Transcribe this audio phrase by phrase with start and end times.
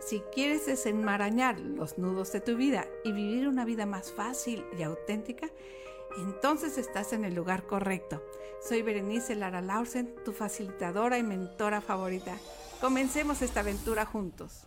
[0.00, 4.82] si quieres desenmarañar los nudos de tu vida y vivir una vida más fácil y
[4.82, 5.48] auténtica,
[6.18, 8.22] entonces estás en el lugar correcto.
[8.60, 12.36] Soy Berenice Lara Lausen, tu facilitadora y mentora favorita.
[12.80, 14.66] Comencemos esta aventura juntos.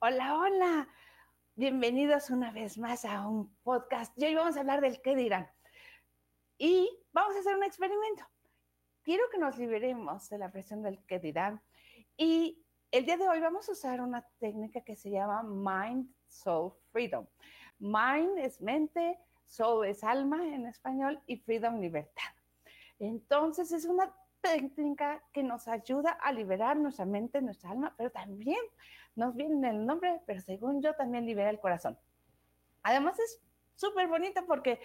[0.00, 0.88] Hola, hola.
[1.54, 4.16] Bienvenidos una vez más a un podcast.
[4.16, 5.50] Y hoy vamos a hablar del qué dirán.
[6.56, 8.24] Y vamos a hacer un experimento.
[9.08, 11.62] Quiero que nos liberemos de la presión del qué dirán.
[12.18, 16.74] Y el día de hoy vamos a usar una técnica que se llama Mind Soul
[16.92, 17.26] Freedom.
[17.78, 22.28] Mind es mente, soul es alma en español y freedom libertad.
[22.98, 28.60] Entonces es una técnica que nos ayuda a liberar nuestra mente, nuestra alma, pero también
[29.16, 31.98] nos viene el nombre, pero según yo también libera el corazón.
[32.82, 33.40] Además es
[33.74, 34.82] súper bonito porque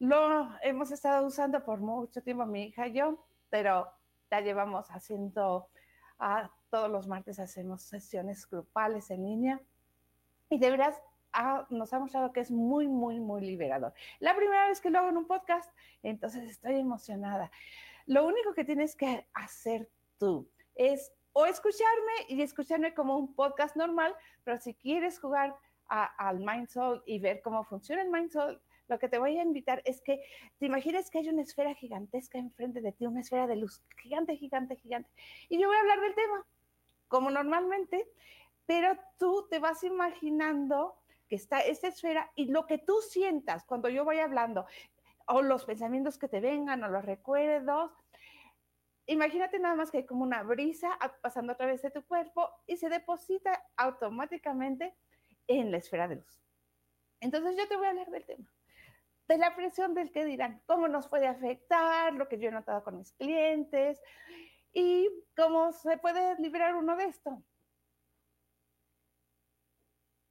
[0.00, 3.24] lo hemos estado usando por mucho tiempo mi hija y yo,
[3.54, 3.88] pero
[4.32, 5.68] ya llevamos haciendo,
[6.18, 9.60] ah, todos los martes hacemos sesiones grupales en línea
[10.50, 10.92] y de verdad
[11.32, 13.94] ah, nos ha mostrado que es muy, muy, muy liberador.
[14.18, 17.52] La primera vez que lo hago en un podcast, entonces estoy emocionada.
[18.06, 23.76] Lo único que tienes que hacer tú es o escucharme y escucharme como un podcast
[23.76, 28.60] normal, pero si quieres jugar al Mind Soul y ver cómo funciona el Mind Soul,
[28.94, 30.24] lo que te voy a invitar es que
[30.60, 34.36] te imagines que hay una esfera gigantesca enfrente de ti, una esfera de luz gigante,
[34.36, 35.10] gigante, gigante.
[35.48, 36.46] Y yo voy a hablar del tema,
[37.08, 38.08] como normalmente,
[38.66, 40.94] pero tú te vas imaginando
[41.26, 44.64] que está esta esfera y lo que tú sientas cuando yo voy hablando,
[45.26, 47.90] o los pensamientos que te vengan, o los recuerdos,
[49.06, 52.76] imagínate nada más que hay como una brisa pasando a través de tu cuerpo y
[52.76, 54.94] se deposita automáticamente
[55.48, 56.44] en la esfera de luz.
[57.24, 58.53] Entonces yo te voy a hablar del tema,
[59.28, 62.84] de la presión del que dirán, cómo nos puede afectar, lo que yo he notado
[62.84, 64.00] con mis clientes
[64.72, 67.42] y cómo se puede liberar uno de esto.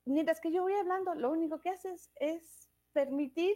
[0.06, 3.56] Mientras que yo voy hablando, lo único que haces es permitir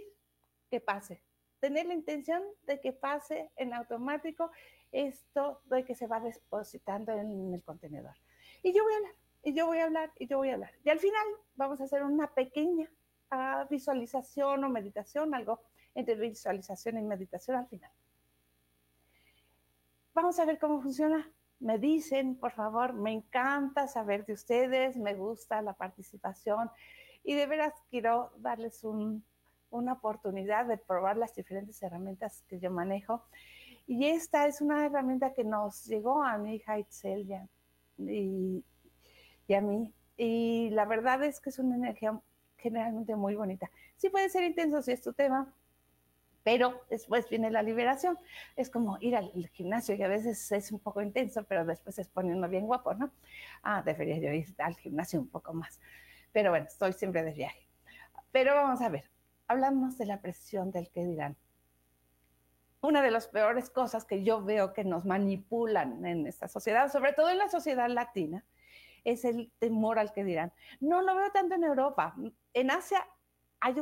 [0.70, 1.22] que pase,
[1.60, 4.52] tener la intención de que pase en automático
[4.92, 8.16] esto de que se va depositando en el contenedor.
[8.64, 10.74] Y yo voy a hablar, y yo voy a hablar, y yo voy a hablar.
[10.84, 12.90] Y al final vamos a hacer una pequeña
[13.32, 15.62] uh, visualización o meditación, algo
[15.96, 17.92] entre visualización y meditación al final.
[20.14, 21.30] Vamos a ver cómo funciona.
[21.60, 26.70] Me dicen, por favor, me encanta saber de ustedes, me gusta la participación
[27.24, 29.24] y de veras quiero darles un,
[29.72, 33.24] una oportunidad de probar las diferentes herramientas que yo manejo
[33.88, 37.26] y esta es una herramienta que nos llegó a mi hija Itzel
[37.98, 38.64] y,
[39.48, 39.94] y a mí.
[40.18, 42.20] Y la verdad es que es una energía
[42.58, 43.70] generalmente muy bonita.
[43.96, 45.54] Sí puede ser intenso si es tu tema,
[46.44, 48.18] pero después viene la liberación.
[48.56, 52.06] Es como ir al gimnasio y a veces es un poco intenso, pero después se
[52.06, 53.12] pone uno bien guapo, ¿no?
[53.64, 55.80] Ah, debería yo ir al gimnasio un poco más.
[56.32, 57.68] Pero bueno, estoy siempre de viaje.
[58.32, 59.10] Pero vamos a ver,
[59.48, 61.36] hablamos de la presión del que dirán
[62.82, 67.14] una de las peores cosas que yo veo que nos manipulan en esta sociedad, sobre
[67.14, 68.44] todo en la sociedad latina,
[69.12, 70.52] es el temor al que dirán.
[70.80, 72.16] No lo veo tanto en Europa.
[72.54, 73.06] En Asia
[73.60, 73.76] hay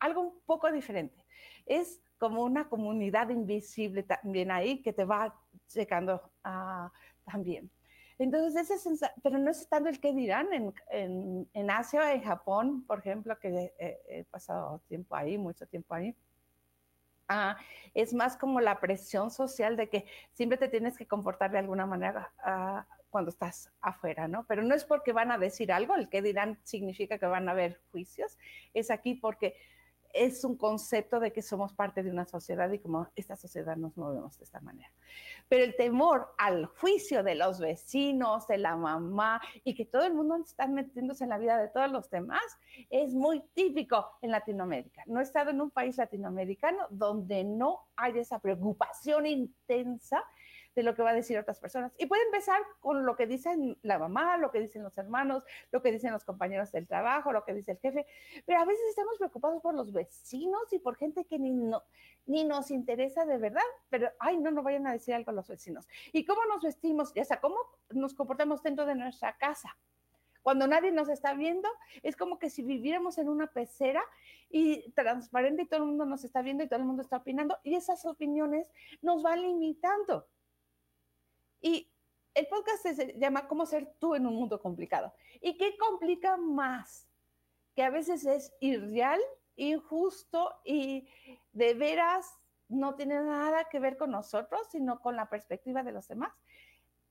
[0.00, 1.24] algo un poco diferente.
[1.66, 5.34] Es como una comunidad invisible también ahí que te va
[5.68, 6.88] checando uh,
[7.24, 7.70] también.
[8.18, 12.84] Entonces, ese pero no es tanto el que dirán en, en, en Asia, en Japón,
[12.84, 16.16] por ejemplo, que he pasado tiempo ahí, mucho tiempo ahí
[17.30, 17.58] Ah,
[17.92, 21.84] es más como la presión social de que siempre te tienes que comportar de alguna
[21.84, 24.44] manera ah, cuando estás afuera, ¿no?
[24.46, 27.52] Pero no es porque van a decir algo, el que dirán significa que van a
[27.52, 28.38] haber juicios,
[28.74, 29.56] es aquí porque
[30.12, 33.96] es un concepto de que somos parte de una sociedad y como esta sociedad nos
[33.96, 34.90] movemos de esta manera.
[35.48, 40.14] Pero el temor al juicio de los vecinos, de la mamá y que todo el
[40.14, 42.42] mundo está metiéndose en la vida de todos los demás
[42.90, 45.02] es muy típico en Latinoamérica.
[45.06, 50.24] No he estado en un país latinoamericano donde no hay esa preocupación intensa
[50.78, 51.92] de lo que va a decir otras personas.
[51.98, 55.42] Y puede empezar con lo que dicen la mamá, lo que dicen los hermanos,
[55.72, 58.06] lo que dicen los compañeros del trabajo, lo que dice el jefe,
[58.46, 61.82] pero a veces estamos preocupados por los vecinos y por gente que ni, no,
[62.26, 63.60] ni nos interesa de verdad,
[63.90, 65.88] pero, ay, no, no vayan a decir algo a los vecinos.
[66.12, 67.12] ¿Y cómo nos vestimos?
[67.12, 67.56] Ya sea, ¿cómo
[67.90, 69.76] nos comportamos dentro de nuestra casa?
[70.44, 71.68] Cuando nadie nos está viendo,
[72.04, 74.02] es como que si viviéramos en una pecera
[74.48, 77.58] y transparente y todo el mundo nos está viendo y todo el mundo está opinando
[77.64, 78.68] y esas opiniones
[79.02, 80.28] nos van limitando.
[81.60, 81.90] Y
[82.34, 85.12] el podcast se llama ¿Cómo ser tú en un mundo complicado?
[85.40, 87.08] ¿Y qué complica más?
[87.74, 89.20] Que a veces es irreal,
[89.56, 91.08] injusto y
[91.52, 92.38] de veras
[92.68, 96.32] no tiene nada que ver con nosotros, sino con la perspectiva de los demás.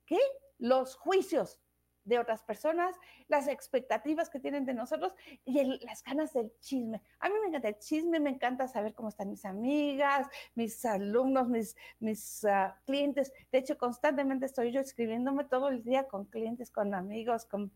[0.06, 0.20] ¿Qué?
[0.60, 1.60] Los juicios
[2.08, 2.96] de otras personas,
[3.28, 5.14] las expectativas que tienen de nosotros
[5.46, 7.02] y las ganas del chisme.
[7.20, 11.48] A mí me encanta el chisme, me encanta saber cómo están mis amigas, mis alumnos,
[11.50, 13.34] mis, mis ah, clientes.
[13.52, 17.72] De hecho, constantemente estoy yo escribiéndome todo el día con clientes, con amigos, con,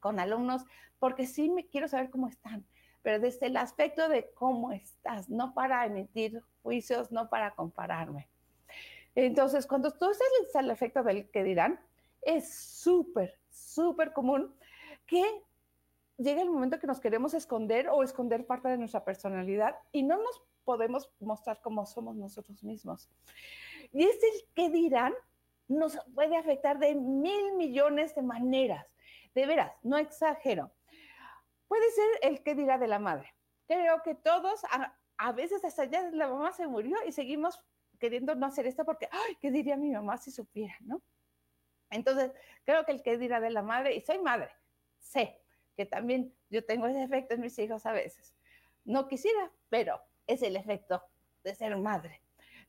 [0.00, 0.64] con alumnos,
[0.98, 2.66] porque sí me quiero saber cómo están
[3.00, 8.28] pero desde el aspecto de cómo estás, no para emitir juicios, no para compararme.
[9.14, 11.80] Entonces, cuando tú estás al efecto del que dirán,
[12.22, 14.54] es súper, súper común
[15.06, 15.24] que
[16.16, 20.16] llega el momento que nos queremos esconder o esconder parte de nuestra personalidad y no
[20.16, 23.08] nos podemos mostrar como somos nosotros mismos.
[23.92, 25.14] Y es el que dirán
[25.68, 28.86] nos puede afectar de mil millones de maneras.
[29.34, 30.72] De veras, no exagero.
[31.68, 33.34] Puede ser el que dirá de la madre.
[33.66, 34.62] Creo que todos,
[35.18, 37.62] a, veces hasta ya la mamá se murió y seguimos
[37.98, 41.02] queriendo no hacer esto porque, ay, ¿qué diría mi mamá si supiera, no?
[41.90, 42.32] Entonces,
[42.64, 44.50] creo que el que dirá de la madre, y soy madre,
[44.98, 45.40] sé
[45.76, 48.34] que también yo tengo ese efecto en mis hijos a veces.
[48.84, 51.02] No quisiera, pero es el efecto
[51.44, 52.20] de ser madre,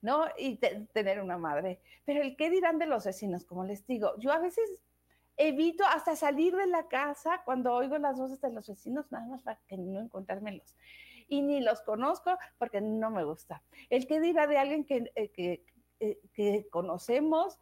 [0.02, 0.26] ¿no?
[0.38, 1.80] Y tener una madre.
[2.06, 4.84] Pero el qué dirán de los vecinos, como les digo, yo a veces
[5.38, 9.42] evito hasta salir de la casa cuando oigo las voces de los vecinos, nada más
[9.42, 10.76] para que no encontrármelos.
[11.28, 13.64] Y ni los conozco porque no me gusta.
[13.90, 15.66] El qué dirá de alguien que, eh, que,
[16.00, 17.58] eh, que conocemos,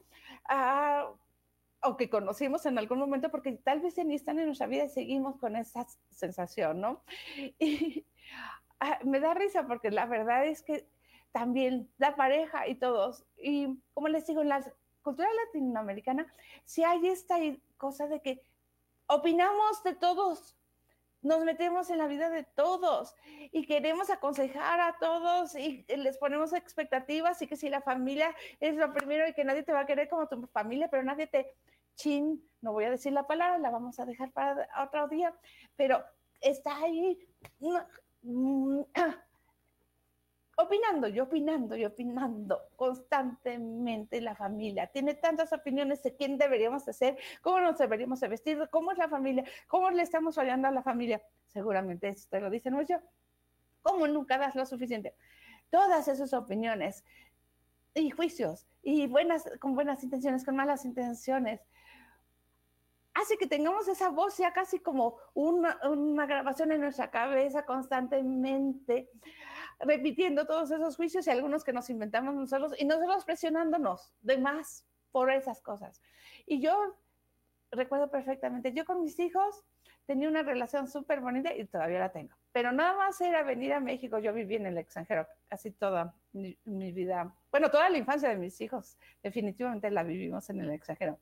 [0.49, 1.09] ah,
[1.81, 4.89] o que conocimos en algún momento, porque tal vez ni están en nuestra vida y
[4.89, 7.03] seguimos con esa sensación, ¿no?
[7.59, 8.05] Y
[8.79, 10.87] ah, me da risa porque la verdad es que
[11.31, 16.31] también la pareja y todos, y como les digo, en la cultura latinoamericana,
[16.65, 17.37] si hay esta
[17.77, 18.41] cosa de que
[19.07, 20.57] opinamos de todos,
[21.27, 23.13] nos metemos en la vida de todos
[23.51, 28.75] y queremos aconsejar a todos y les ponemos expectativas y que si la familia es
[28.75, 31.53] lo primero y que nadie te va a querer como tu familia, pero nadie te
[31.95, 35.35] chin, no voy a decir la palabra, la vamos a dejar para otro día,
[35.75, 36.01] pero
[36.39, 37.19] está ahí
[38.21, 38.81] mm,
[40.59, 44.87] opinando y opinando y opinando constantemente la familia.
[44.87, 48.97] Tiene tantas opiniones de quién deberíamos de ser, cómo nos deberíamos de vestir, cómo es
[48.97, 51.21] la familia, cómo le estamos fallando a la familia.
[51.45, 52.97] Seguramente eso te lo dicen no yo.
[53.83, 55.15] ¿Cómo nunca das lo suficiente?
[55.69, 57.05] Todas esas opiniones
[57.93, 61.61] y juicios y buenas con buenas intenciones, con malas intenciones,
[63.13, 69.09] hace que tengamos esa voz ya casi como una, una grabación en nuestra cabeza constantemente
[69.79, 74.85] repitiendo todos esos juicios y algunos que nos inventamos nosotros y nosotros presionándonos de más
[75.11, 76.01] por esas cosas.
[76.45, 76.95] Y yo
[77.71, 79.63] recuerdo perfectamente, yo con mis hijos
[80.05, 83.79] tenía una relación súper bonita y todavía la tengo, pero nada más era venir a
[83.79, 88.29] México, yo viví en el extranjero casi toda mi, mi vida, bueno, toda la infancia
[88.29, 91.19] de mis hijos definitivamente la vivimos en el extranjero,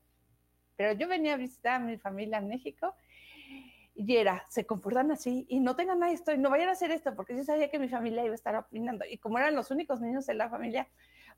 [0.76, 2.96] pero yo venía a visitar a mi familia en México
[3.96, 7.16] y era, se comportan así y no tengan esto y no vayan a hacer esto
[7.16, 10.02] porque yo sabía que mi familia iba a estar opinando y como eran los únicos
[10.02, 10.88] niños de la familia,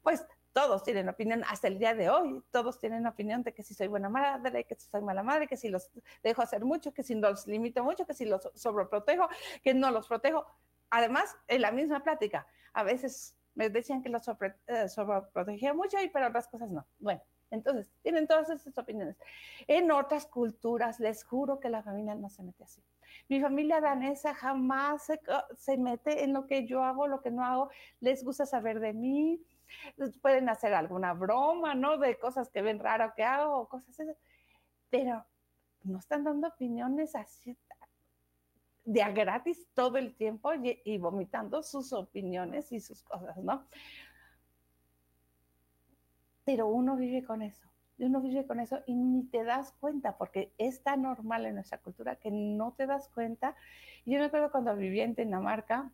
[0.01, 3.75] pues todos tienen opinión hasta el día de hoy, todos tienen opinión de que si
[3.75, 5.91] soy buena madre, que si soy mala madre, que si los
[6.23, 9.29] dejo hacer mucho, que si los limito mucho, que si los sobreprotejo,
[9.63, 10.47] que no los protejo.
[10.89, 16.01] Además, en la misma plática, a veces me decían que los sobre, eh, sobreprotegía mucho
[16.01, 16.87] y para otras cosas no.
[16.97, 19.17] Bueno, entonces, tienen todas esas opiniones.
[19.67, 22.81] En otras culturas, les juro que la familia no se mete así.
[23.29, 25.07] Mi familia danesa jamás
[25.55, 27.69] se, mete en lo que yo hago, lo que no hago.
[27.99, 29.41] Les gusta saber de mí.
[30.21, 31.97] Pueden hacer alguna broma, ¿no?
[31.97, 34.11] De cosas que ven raro que hago o cosas así.
[34.89, 35.25] Pero
[35.83, 37.57] no están dando opiniones así
[38.87, 43.67] de a gratis todo el tiempo y, vomitando sus opiniones y sus cosas, ¿no?
[46.47, 47.67] Pero uno vive con eso,
[47.99, 51.79] uno vive con eso y ni te das cuenta porque es tan normal en nuestra
[51.79, 53.53] cultura que no te das cuenta.
[54.05, 55.91] Yo me acuerdo cuando vivía en Dinamarca,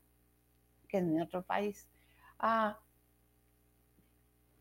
[0.87, 1.89] que es mi otro país,
[2.37, 2.77] ah,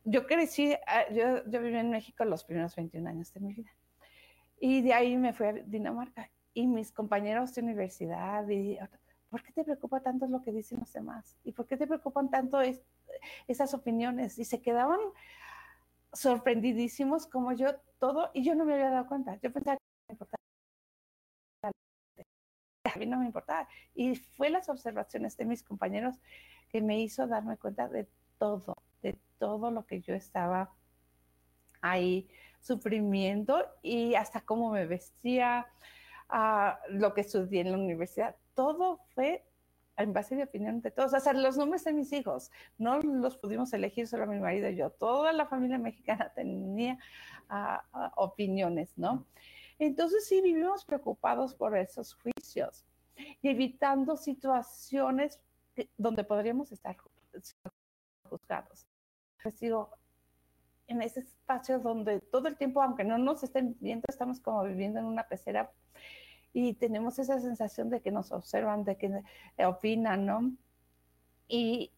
[0.05, 3.71] yo crecí, ah, yo, yo viví en México los primeros 21 años de mi vida.
[4.61, 6.31] Y de ahí me fui a Dinamarca.
[6.55, 8.79] Y mis compañeros de universidad, y,
[9.29, 11.37] ¿por qué te preocupa tanto lo que dicen los demás?
[11.45, 12.63] ¿Y por qué te preocupan tanto
[13.47, 14.39] esas opiniones?
[14.39, 14.99] Y se quedaban
[16.13, 19.39] sorprendidísimos como yo todo, y yo no me había dado cuenta.
[19.41, 19.79] Yo pensaba
[22.95, 23.69] que no me importaba.
[23.95, 26.17] Y fue las observaciones de mis compañeros
[26.69, 30.73] que me hizo darme cuenta de todo, de todo lo que yo estaba
[31.81, 32.29] ahí
[32.61, 35.67] sufrimiento y hasta cómo me vestía,
[36.31, 38.37] uh, lo que estudié en la universidad.
[38.55, 39.45] Todo fue
[40.03, 41.15] en base de opinión de todos.
[41.15, 44.77] O sea, los nombres de mis hijos no los pudimos elegir solo mi marido y
[44.77, 44.91] yo.
[44.91, 46.99] Toda la familia mexicana tenía
[47.51, 49.27] uh, uh, opiniones, ¿no?
[49.79, 52.85] Entonces sí vivimos preocupados por esos juicios
[53.41, 55.41] y evitando situaciones
[55.97, 56.97] donde podríamos estar
[58.29, 58.87] juzgados.
[59.43, 59.91] Pues digo,
[60.87, 65.01] en ese espacio donde todo el tiempo, aunque no nos estén viendo, estamos como viviendo
[65.01, 65.73] en una pecera
[66.53, 69.23] y tenemos esa sensación de que nos observan, de que
[69.65, 70.53] opinan, ¿no?
[71.49, 71.93] Y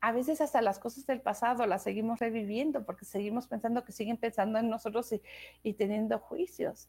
[0.00, 4.18] a veces hasta las cosas del pasado las seguimos reviviendo porque seguimos pensando que siguen
[4.18, 5.22] pensando en nosotros y,
[5.62, 6.88] y teniendo juicios.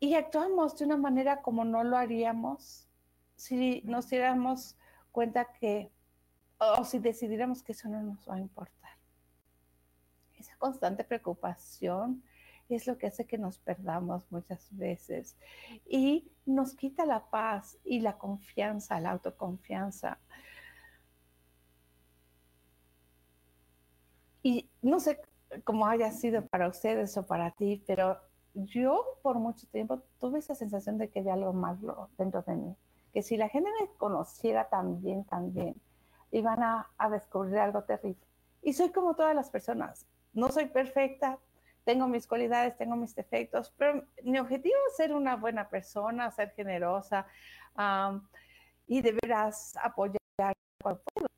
[0.00, 2.88] Y actuamos de una manera como no lo haríamos
[3.36, 4.76] si nos diéramos
[5.12, 5.90] cuenta que,
[6.58, 8.78] o si decidiéramos que eso no nos va a importar
[10.38, 12.22] esa constante preocupación
[12.74, 15.36] es lo que hace que nos perdamos muchas veces
[15.86, 20.18] y nos quita la paz y la confianza, la autoconfianza.
[24.42, 25.20] Y no sé
[25.64, 28.18] cómo haya sido para ustedes o para ti, pero
[28.54, 32.76] yo por mucho tiempo tuve esa sensación de que había algo malo dentro de mí,
[33.12, 35.74] que si la gente me conociera tan bien, tan bien,
[36.30, 38.20] iban a, descubrir algo terrible.
[38.62, 41.38] Y soy como todas las personas, no soy perfecta,
[41.88, 46.50] tengo mis cualidades, tengo mis defectos, pero mi objetivo es ser una buena persona, ser
[46.50, 47.26] generosa
[48.86, 50.18] y de veras apoyar
[50.82, 51.28] cuando puedo.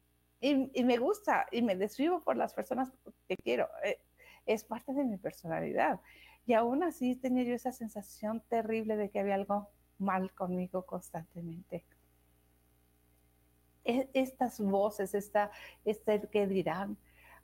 [0.41, 2.91] Y, me gusta y me desvivo por las personas
[3.29, 3.69] que quiero.
[3.85, 4.01] Eh,
[4.45, 6.01] es parte de mi personalidad.
[6.47, 11.85] Y aún así tenía yo esa sensación terrible de que había algo mal conmigo constantemente.
[13.85, 15.53] E, estas voces, esta,
[15.85, 16.97] este que dirán,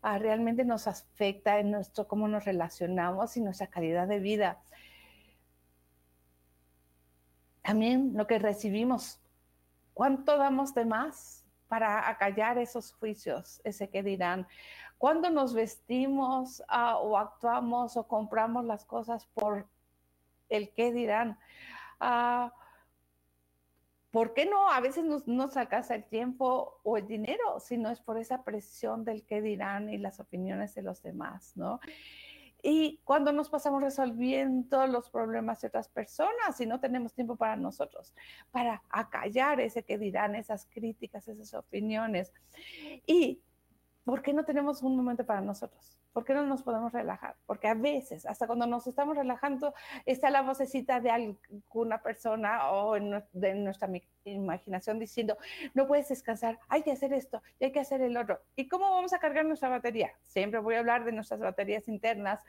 [0.03, 4.63] Realmente nos afecta en nuestro cómo nos relacionamos y nuestra calidad de vida.
[7.63, 9.21] También lo que recibimos,
[9.93, 14.47] ¿cuánto damos de más para acallar esos juicios, ese que dirán?
[14.99, 19.67] ¿Cuándo nos vestimos ah, o actuamos o compramos las cosas por
[20.49, 21.39] el que dirán?
[21.99, 22.53] Ah,
[24.11, 24.71] ¿Por qué no?
[24.71, 28.45] A veces no nos alcanza el tiempo o el dinero, si no es por esa
[28.45, 31.81] presión del qué dirán y las opiniones de los demás, ¿no?
[32.63, 37.57] Y cuando nos pasamos resolviendo los problemas de otras personas y no tenemos tiempo para
[37.57, 38.15] nosotros,
[38.51, 42.33] para acallar ese que dirán, esas críticas, esas opiniones.
[43.07, 43.43] ¿Y
[44.05, 45.97] por qué no tenemos un momento para nosotros?
[46.17, 47.37] ¿Por qué no nos podemos relajar?
[47.45, 49.75] Porque a veces, hasta cuando nos estamos relajando,
[50.07, 53.87] está la vocecita de alguna persona o de nuestra
[54.25, 55.37] imaginación diciendo,
[55.75, 58.41] no puedes descansar, hay que hacer esto y hay que hacer el otro.
[58.57, 60.11] ¿Y cómo vamos a cargar nuestra batería?
[60.23, 62.41] Siempre voy a hablar de nuestras baterías internas,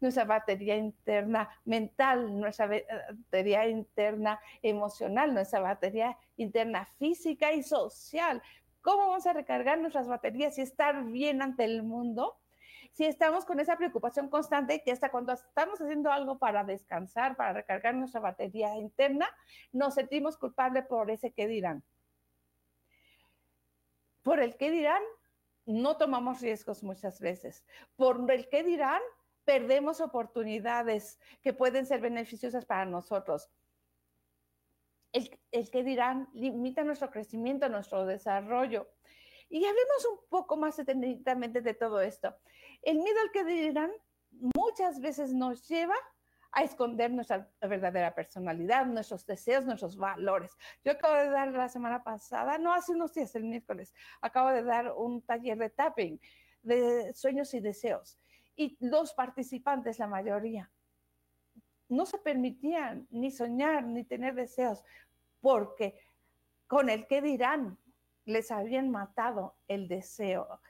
[0.00, 8.40] nuestra batería interna mental, nuestra batería interna emocional, nuestra batería interna física y social.
[8.82, 12.36] ¿Cómo vamos a recargar nuestras baterías y estar bien ante el mundo?
[12.92, 17.52] Si estamos con esa preocupación constante que hasta cuando estamos haciendo algo para descansar, para
[17.52, 19.28] recargar nuestra batería interna,
[19.72, 21.84] nos sentimos culpables por ese que dirán.
[24.22, 25.02] Por el que dirán,
[25.66, 27.64] no tomamos riesgos muchas veces.
[27.96, 29.00] Por el que dirán,
[29.44, 33.50] perdemos oportunidades que pueden ser beneficiosas para nosotros.
[35.12, 38.88] El, el que dirán limita nuestro crecimiento, nuestro desarrollo.
[39.48, 42.36] Y hablemos un poco más detenidamente de todo esto.
[42.82, 43.90] El miedo al que dirán
[44.30, 45.94] muchas veces nos lleva
[46.52, 50.56] a esconder nuestra verdadera personalidad, nuestros deseos, nuestros valores.
[50.84, 54.62] Yo acabo de dar la semana pasada, no hace unos días, el miércoles, acabo de
[54.62, 56.20] dar un taller de tapping
[56.62, 58.18] de sueños y deseos.
[58.56, 60.70] Y los participantes, la mayoría,
[61.88, 64.84] no se permitían ni soñar ni tener deseos,
[65.40, 65.98] porque
[66.66, 67.78] con el que dirán
[68.24, 70.60] les habían matado el deseo.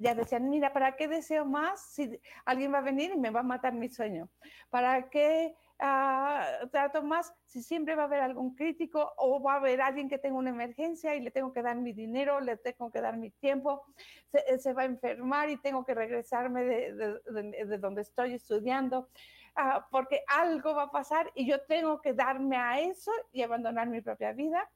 [0.00, 3.40] Ya decían, mira, ¿para qué deseo más si alguien va a venir y me va
[3.40, 4.30] a matar mi sueño?
[4.70, 9.56] ¿Para qué uh, trato más si siempre va a haber algún crítico o va a
[9.56, 12.90] haber alguien que tenga una emergencia y le tengo que dar mi dinero, le tengo
[12.90, 13.84] que dar mi tiempo,
[14.32, 18.32] se, se va a enfermar y tengo que regresarme de, de, de, de donde estoy
[18.32, 19.10] estudiando?
[19.54, 23.86] Uh, porque algo va a pasar y yo tengo que darme a eso y abandonar
[23.88, 24.66] mi propia vida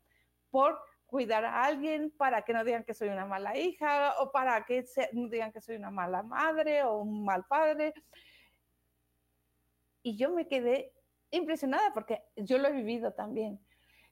[0.51, 0.79] por
[1.15, 4.85] cuidar a alguien, para que no digan que soy una mala hija o para que
[5.13, 7.95] no digan que soy una mala madre o un mal padre.
[10.03, 10.93] Y yo me quedé
[11.31, 13.61] impresionada porque yo lo he vivido también.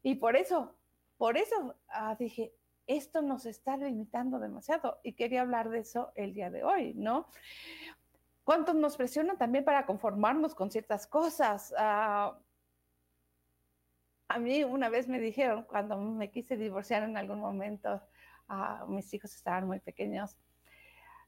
[0.04, 0.76] Y por eso,
[1.16, 2.54] por eso ah, dije,
[2.86, 7.26] esto nos está limitando demasiado y quería hablar de eso el día de hoy, ¿no?
[8.44, 11.74] ¿Cuántos nos presionan también para conformarnos con ciertas cosas?
[11.76, 12.32] Uh,
[14.32, 18.02] a mí una vez me dijeron, cuando me quise divorciar en algún momento,
[18.48, 20.38] uh, mis hijos estaban muy pequeños,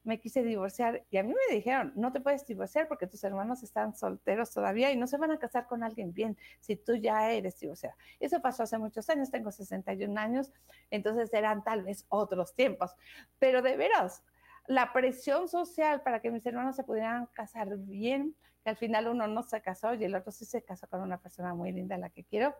[0.04, 3.62] me quise divorciar y a mí me dijeron, no te puedes divorciar porque tus hermanos
[3.62, 7.30] están solteros todavía y no se van a casar con alguien bien si tú ya
[7.30, 7.96] eres divorciada.
[8.20, 10.52] Eso pasó hace muchos años, tengo 61 años,
[10.90, 12.94] entonces eran tal vez otros tiempos,
[13.38, 14.22] pero de veras,
[14.66, 19.26] la presión social para que mis hermanos se pudieran casar bien, que al final uno
[19.26, 22.08] no se casó y el otro sí se casó con una persona muy linda, la
[22.08, 22.54] que quiero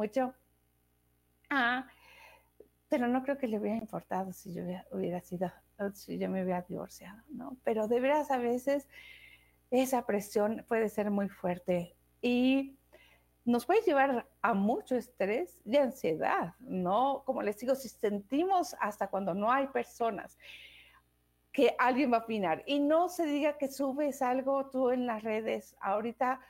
[0.00, 0.34] mucho.
[1.50, 1.86] Ah,
[2.88, 5.52] pero no creo que le hubiera importado si yo hubiera, sido,
[5.92, 7.56] si yo me hubiera divorciado, ¿no?
[7.64, 8.88] Pero de veras a veces
[9.70, 12.78] esa presión puede ser muy fuerte y
[13.44, 17.22] nos puede llevar a mucho estrés y ansiedad, ¿no?
[17.26, 20.38] Como les digo, si sentimos hasta cuando no hay personas
[21.52, 25.22] que alguien va a opinar y no se diga que subes algo tú en las
[25.22, 25.76] redes.
[25.80, 26.40] Ahorita,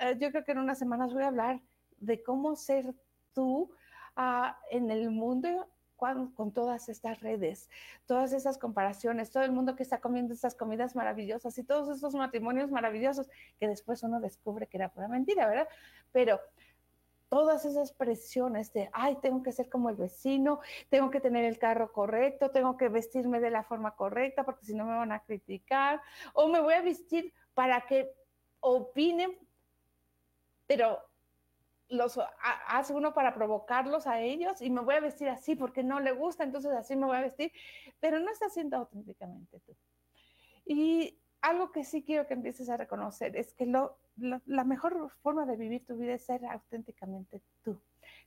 [0.00, 1.60] eh, yo creo que en unas semanas voy a hablar
[2.00, 2.94] de cómo ser
[3.32, 3.70] tú
[4.16, 7.68] uh, en el mundo con, con, todas estas redes,
[8.06, 12.14] todas esas comparaciones, todo el mundo que está comiendo estas comidas maravillosas y todos estos
[12.14, 13.28] matrimonios maravillosos
[13.58, 15.68] que después uno descubre que era pura mentira, ¿verdad?
[16.10, 16.40] Pero
[17.30, 21.58] todas esas presiones de, ay, tengo que ser como el vecino, tengo que tener el
[21.58, 25.20] carro correcto, tengo que vestirme de la forma correcta porque si no me van a
[25.20, 26.02] criticar,
[26.34, 28.10] o me voy a vestir para que
[28.58, 29.38] opinen,
[30.66, 30.98] pero
[31.90, 32.18] los
[32.68, 36.12] hace uno para provocarlos a ellos y me voy a vestir así porque no le
[36.12, 37.52] gusta, entonces así me voy a vestir,
[37.98, 39.76] pero no está siendo auténticamente tú.
[40.64, 45.10] Y algo que sí quiero que empieces a reconocer es que lo, lo, la mejor
[45.22, 47.80] forma de vivir tu vida es ser auténticamente tú.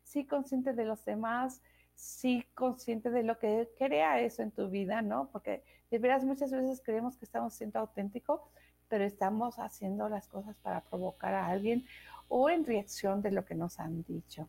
[0.04, 1.62] Sí consciente de los demás,
[1.94, 5.30] sí consciente de lo que crea eso en tu vida, ¿no?
[5.32, 8.42] Porque de veras muchas veces creemos que estamos siendo auténticos,
[8.88, 11.86] pero estamos haciendo las cosas para provocar a alguien
[12.28, 14.48] o en reacción de lo que nos han dicho.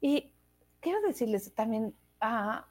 [0.00, 0.32] Y
[0.80, 2.62] quiero decirles también uh,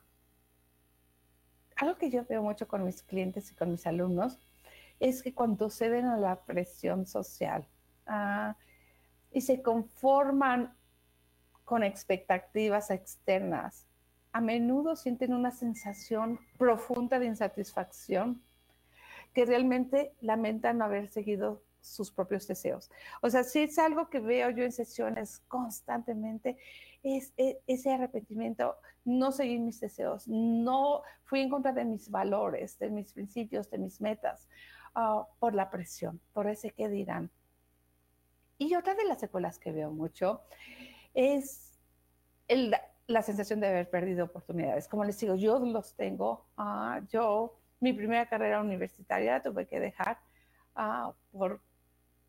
[1.76, 4.40] algo que yo veo mucho con mis clientes y con mis alumnos,
[5.00, 7.68] es que cuando ceden a la presión social
[8.08, 8.54] uh,
[9.32, 10.74] y se conforman
[11.66, 13.86] con expectativas externas,
[14.32, 18.42] a menudo sienten una sensación profunda de insatisfacción
[19.34, 22.92] que realmente lamentan no haber seguido sus propios deseos.
[23.22, 26.58] O sea, si es algo que veo yo en sesiones constantemente,
[27.04, 32.80] es, es, ese arrepentimiento, no seguir mis deseos, no fui en contra de mis valores,
[32.80, 34.48] de mis principios, de mis metas,
[34.96, 37.30] uh, por la presión, por ese que dirán.
[38.58, 40.42] Y otra de las secuelas que veo mucho
[41.14, 41.78] es
[42.48, 42.76] el,
[43.08, 44.88] la sensación de haber perdido oportunidades.
[44.88, 50.18] Como les digo, yo los tengo, uh, yo mi primera carrera universitaria tuve que dejar
[50.76, 51.62] uh, por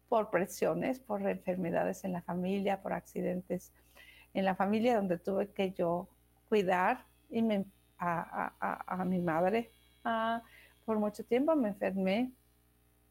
[0.09, 3.73] por presiones, por enfermedades en la familia, por accidentes
[4.35, 6.09] en la familia, donde tuve que yo
[6.49, 7.65] cuidar y me,
[7.99, 9.71] a, a, a, mi madre
[10.85, 11.57] por mucho tiempo.
[11.57, 12.33] Me enfermé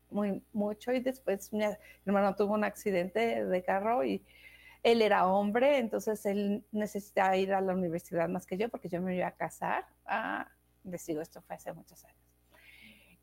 [0.09, 1.65] muy mucho y después mi
[2.05, 4.23] hermano tuvo un accidente de carro y
[4.83, 9.01] él era hombre, entonces él necesitaba ir a la universidad más que yo porque yo
[9.01, 9.87] me iba a casar.
[10.05, 10.47] Ah,
[10.83, 12.19] les digo, esto fue hace muchos años.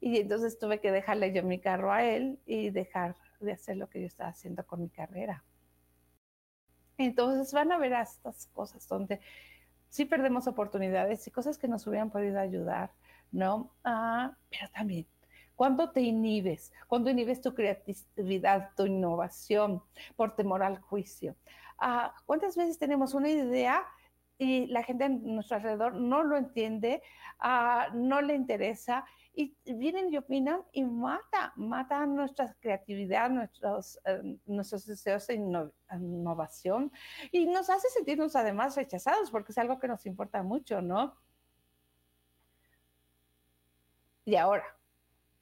[0.01, 3.89] Y entonces tuve que dejarle yo mi carro a él y dejar de hacer lo
[3.89, 5.45] que yo estaba haciendo con mi carrera.
[6.99, 9.21] Entonces van a ver estas cosas donde
[9.89, 12.93] sí perdemos oportunidades y cosas que nos hubieran podido ayudar,
[13.31, 13.75] ¿no?
[13.85, 15.07] Ah, pero también,
[15.57, 19.83] cuando te inhibes, cuando inhibes tu creatividad, tu innovación
[20.17, 21.37] por temor al juicio.
[21.79, 23.85] Ah, ¿Cuántas veces tenemos una idea
[24.39, 27.03] y la gente en nuestro alrededor no lo entiende,
[27.43, 34.39] uh, no le interesa y vienen y opinan y mata, mata nuestra creatividad, nuestros, uh,
[34.47, 36.93] nuestros deseos de innovación
[37.31, 41.17] y nos hace sentirnos además rechazados porque es algo que nos importa mucho, ¿no?
[44.25, 44.65] Y ahora,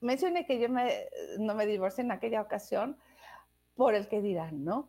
[0.00, 2.96] mencioné que yo me, no me divorcié en aquella ocasión
[3.74, 4.88] por el que dirán, ¿no?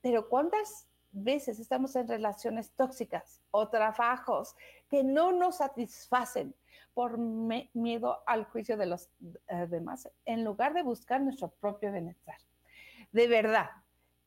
[0.00, 4.56] Pero ¿cuántas veces estamos en relaciones tóxicas o trabajos
[4.88, 6.54] que no nos satisfacen
[7.00, 9.08] por miedo al juicio de los
[9.48, 12.36] eh, demás, en lugar de buscar nuestro propio bienestar.
[13.10, 13.70] De verdad,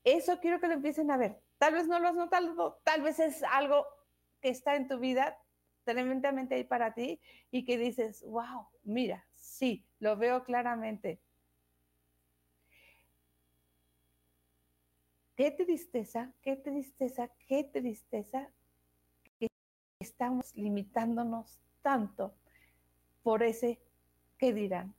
[0.04, 1.40] eso quiero que lo empiecen a ver.
[1.60, 3.86] Tal vez no lo has notado, tal vez es algo
[4.42, 5.38] que está en tu vida
[5.84, 11.22] tremendamente ahí para ti y que dices, wow, mira, sí, lo veo claramente.
[15.36, 18.50] Qué tristeza, qué tristeza, qué tristeza
[19.38, 19.48] que
[20.00, 22.34] estamos limitándonos tanto
[23.24, 23.80] por ese
[24.38, 24.94] qué dirán.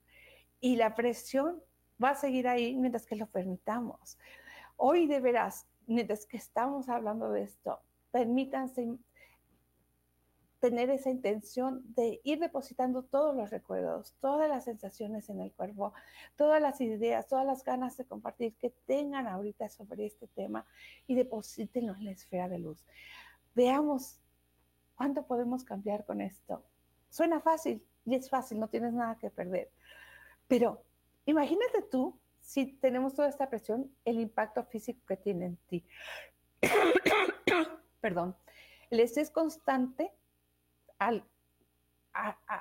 [0.60, 1.62] Y la presión
[2.02, 4.18] va a seguir ahí mientras que lo permitamos.
[4.76, 8.98] Hoy de veras, mientras que estamos hablando de esto, permítanse
[10.64, 15.92] tener esa intención de ir depositando todos los recuerdos, todas las sensaciones en el cuerpo,
[16.36, 20.64] todas las ideas, todas las ganas de compartir que tengan ahorita sobre este tema
[21.06, 22.82] y deposítenlo en la esfera de luz.
[23.54, 24.20] Veamos
[24.94, 26.64] cuánto podemos cambiar con esto.
[27.10, 29.70] Suena fácil y es fácil, no tienes nada que perder.
[30.48, 30.82] Pero
[31.26, 35.84] imagínate tú, si tenemos toda esta presión, el impacto físico que tiene en ti.
[38.00, 38.36] Perdón.
[38.90, 40.12] El estrés constante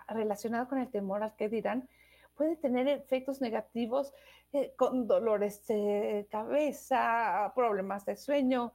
[0.08, 1.88] relacionado con el temor al que dirán,
[2.36, 4.14] puede tener efectos negativos
[4.52, 8.74] eh, con dolores de cabeza, problemas de sueño,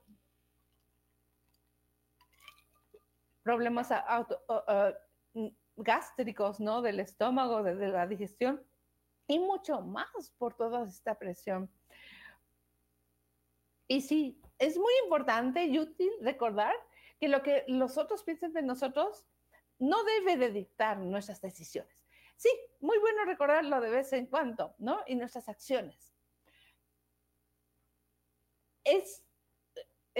[3.42, 3.90] problemas
[5.78, 6.82] gástricos, ¿no?
[6.82, 8.62] Del estómago, de, la digestión
[9.26, 11.70] y mucho más por toda esta presión.
[13.86, 16.74] Y sí, es muy importante y útil recordar
[17.20, 19.26] que lo que los otros piensen de nosotros
[19.78, 22.06] no debe de dictar nuestras decisiones.
[22.36, 25.02] Sí, muy bueno recordarlo de vez en cuando, ¿no?
[25.06, 26.14] Y nuestras acciones.
[28.84, 29.24] Es,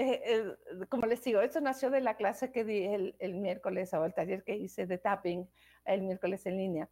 [0.01, 0.55] eh,
[0.87, 2.85] como les digo, esto nació de la clase que di
[3.19, 5.49] el, miércoles o el taller que hice de tapping
[5.83, 6.89] el miércoles en línea.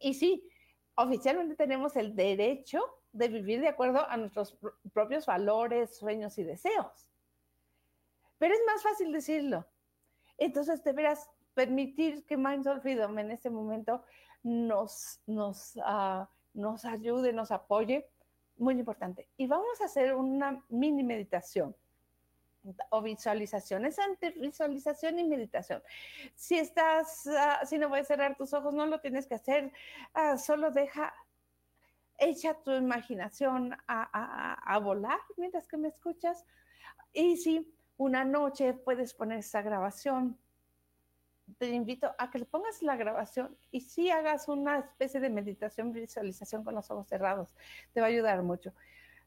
[0.00, 0.48] Y sí,
[0.96, 4.58] oficialmente tenemos el derecho de vivir de acuerdo a nuestros
[4.92, 7.08] propios valores, sueños y deseos.
[8.38, 9.66] Pero es más fácil decirlo.
[10.38, 14.02] Entonces, de veras, permitir que Mindful Freedom en este momento
[14.42, 18.08] nos, nos, uh, nos ayude, nos apoye,
[18.56, 19.28] muy importante.
[19.36, 21.76] Y vamos a hacer una mini meditación
[22.90, 23.84] o visualización.
[23.86, 25.82] Es entre visualización y meditación.
[26.34, 29.72] Si estás, uh, si no a cerrar tus ojos, no lo tienes que hacer.
[30.14, 31.14] Uh, solo deja,
[32.18, 36.44] echa tu imaginación a, a, a, volar mientras que me escuchas.
[37.12, 40.38] Y si una noche puedes poner esa grabación
[41.56, 45.92] te invito a que le pongas la grabación y sí hagas una especie de meditación,
[45.92, 47.54] visualización con los ojos cerrados.
[47.92, 48.74] Te va a ayudar mucho.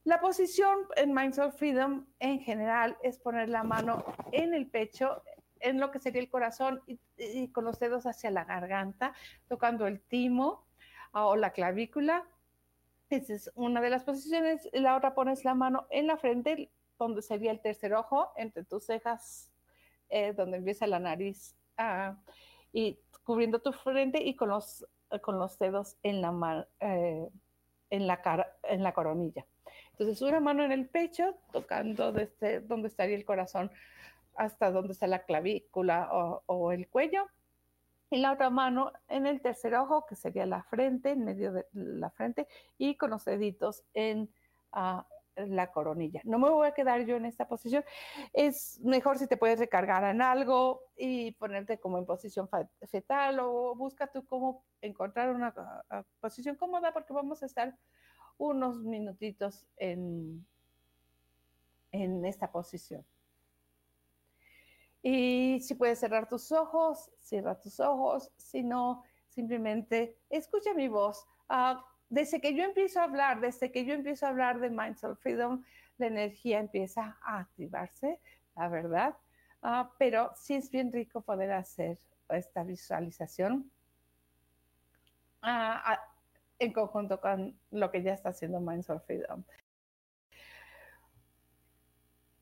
[0.03, 5.21] La posición en Mindful Freedom en general es poner la mano en el pecho,
[5.59, 6.81] en lo que sería el corazón
[7.17, 9.13] y, con los dedos hacia la garganta,
[9.47, 10.65] tocando el timo
[11.13, 12.25] ah, o la clavícula.
[13.11, 14.67] Esa es una de las posiciones.
[14.73, 18.87] La otra pones la mano en la frente, donde sería el tercer ojo, entre tus
[18.87, 19.51] cejas,
[20.09, 21.55] eh, donde empieza la nariz
[22.73, 24.83] y cubriendo tu frente y con los,
[25.21, 27.29] con los dedos en la, eh,
[27.91, 29.45] en la coronilla.
[30.01, 33.69] Entonces, una mano en el pecho, tocando desde donde estaría el corazón
[34.35, 37.27] hasta donde está la clavícula o, el cuello.
[38.09, 41.67] Y la otra mano en el tercer ojo, que sería la frente, en medio de
[41.73, 42.47] la frente,
[42.79, 44.27] y con los deditos en,
[44.73, 45.03] uh,
[45.35, 46.21] la coronilla.
[46.23, 47.85] No me voy a quedar yo en esta posición.
[48.33, 52.49] Es mejor si te puedes recargar en algo y ponerte como en posición
[52.89, 55.53] fetal o busca tú cómo encontrar una
[56.19, 57.77] posición cómoda porque vamos a estar
[58.41, 60.43] unos minutitos en,
[61.91, 63.05] en esta posición.
[65.03, 68.31] Y si puedes cerrar tus ojos, cierra tus ojos.
[68.37, 71.23] Si no, simplemente escucha mi voz.
[71.49, 75.17] Uh, desde que yo empiezo a hablar, desde que yo empiezo a hablar de Mindful
[75.17, 75.63] Freedom,
[75.97, 78.19] la energía empieza a activarse,
[78.55, 79.15] la verdad.
[79.61, 81.99] Uh, pero sí es bien rico poder hacer
[82.29, 83.71] esta visualización
[85.43, 86.10] uh,
[86.61, 89.43] en conjunto con lo que ya está haciendo Mindful Freedom.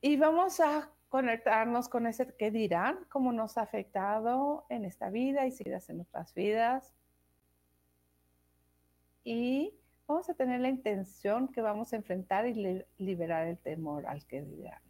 [0.02, 5.46] Y vamos a conectarnos con ese que dirán, cómo nos ha afectado en esta vida
[5.48, 6.94] y seguidas en otras vidas.
[9.24, 9.74] Y
[10.06, 14.42] vamos a tener la intención que vamos a enfrentar y liberar el temor al que
[14.42, 14.82] dirán.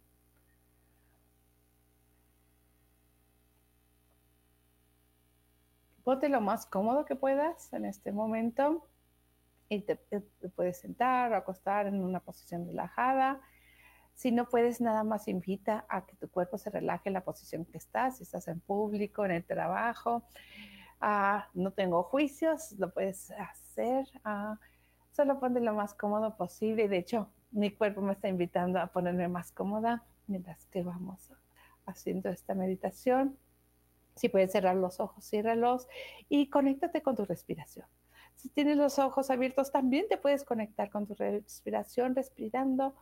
[6.02, 8.90] Ponte lo más cómodo que puedas en este momento
[9.70, 9.96] y te,
[10.56, 13.40] puedes sentar o acostar en una posición relajada.
[14.14, 17.64] Si no puedes, nada más invita a que tu cuerpo se relaje en la posición
[17.64, 20.24] que estás, si estás en público, en el trabajo.
[21.00, 24.06] Ah, no tengo juicios, lo puedes hacer.
[24.24, 24.58] Ah,
[25.12, 26.88] solo ponte lo más cómodo posible.
[26.88, 31.30] De hecho, mi cuerpo me está invitando a ponerme más cómoda mientras que vamos
[31.86, 33.38] haciendo esta meditación.
[34.16, 35.86] Si puedes cerrar los ojos, ciérralos
[36.28, 37.86] y conéctate con tu respiración.
[38.40, 42.94] Si tienes los ojos abiertos, también te puedes conectar con tu respiración, respirando,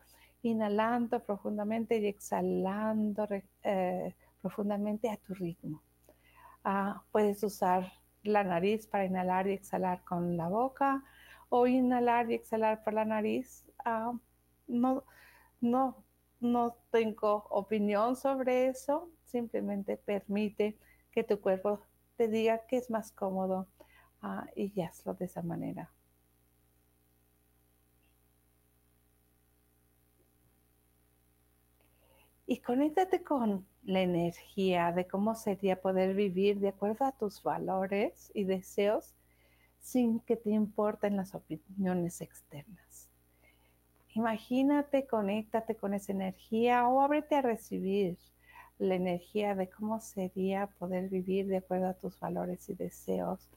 [0.42, 3.29] inhalando profundamente y exhalando
[3.62, 5.81] eh, profundamente a tu ritmo.
[6.64, 7.92] Ah, puedes usar
[8.24, 11.05] la nariz para inhalar y exhalar con la boca
[11.51, 13.64] o inhalar y exhalar por la nariz.
[13.85, 14.12] Ah,
[14.66, 15.05] no,
[15.61, 16.03] no,
[16.40, 20.77] no tengo opinión sobre eso, simplemente permite
[21.12, 21.81] que tu cuerpo
[22.16, 23.68] te diga que es más cómodo
[24.22, 25.90] ah, y hazlo de esa manera.
[32.46, 38.31] Y conéctate con la energía de cómo sería poder vivir de acuerdo a tus valores
[38.35, 39.14] y deseos
[39.81, 43.09] sin que te importen las opiniones externas.
[44.14, 48.16] Imagínate, conéctate con esa energía o ábrete a recibir
[48.78, 53.48] la energía de cómo sería poder vivir de acuerdo a tus valores y deseos,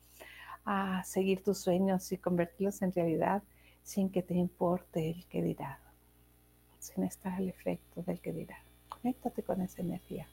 [0.65, 3.43] a seguir tus sueños y convertirlos en realidad
[3.83, 5.79] sin que te importe el que dirá,
[6.79, 8.57] sin estar al efecto del que dirá.
[8.89, 10.27] Conéctate con esa energía.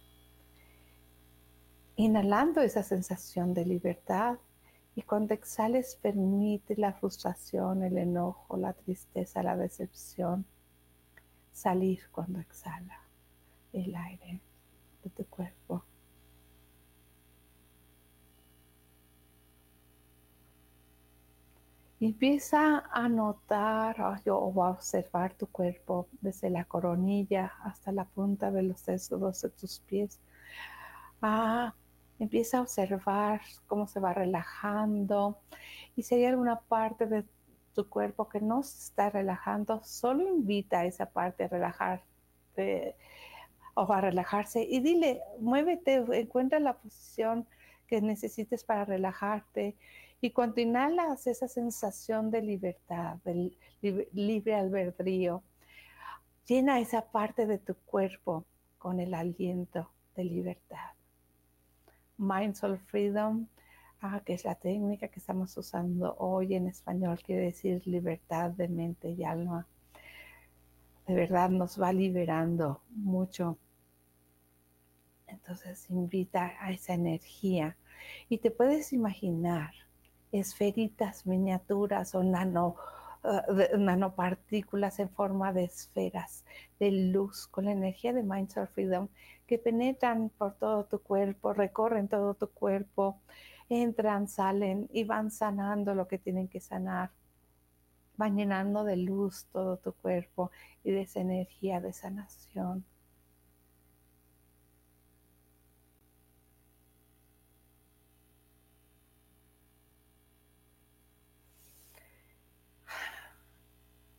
[1.96, 4.38] Inhalando esa sensación de libertad
[4.94, 10.44] y cuando exhales permite la frustración, el enojo, la tristeza, la decepción
[11.52, 13.00] salir cuando exhala
[13.72, 14.40] el aire
[15.02, 15.84] de tu cuerpo.
[22.00, 28.62] Empieza a notar o a observar tu cuerpo desde la coronilla hasta la punta de
[28.62, 30.20] los dedos de tus pies.
[31.20, 31.74] Ah,
[32.20, 35.38] empieza a observar cómo se va relajando
[35.96, 37.24] y si hay alguna parte de
[37.74, 42.00] tu cuerpo que no se está relajando, solo invita a esa parte a
[43.74, 47.46] o a relajarse y dile, muévete, encuentra la posición
[47.86, 49.76] que necesites para relajarte.
[50.20, 55.42] Y cuando inhalas esa sensación de libertad, del libre albedrío,
[56.46, 58.44] llena esa parte de tu cuerpo
[58.78, 60.90] con el aliento de libertad.
[62.16, 63.46] Mindful Freedom,
[64.00, 68.68] ah, que es la técnica que estamos usando hoy en español, quiere decir libertad de
[68.68, 69.66] mente y alma.
[71.06, 73.56] De verdad nos va liberando mucho
[75.28, 77.76] entonces invita a esa energía
[78.28, 79.72] y te puedes imaginar
[80.32, 82.76] esferitas miniaturas o nano,
[83.24, 86.44] uh, nanopartículas en forma de esferas
[86.78, 89.08] de luz con la energía de Mindset Freedom
[89.46, 93.20] que penetran por todo tu cuerpo, recorren todo tu cuerpo,
[93.68, 97.10] entran, salen y van sanando lo que tienen que sanar.
[98.16, 100.50] Van llenando de luz todo tu cuerpo
[100.84, 102.84] y de esa energía de sanación.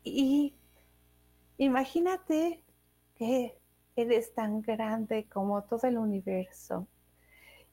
[0.03, 0.55] Y
[1.57, 2.63] imagínate
[3.15, 3.59] que
[3.95, 6.87] eres tan grande como todo el universo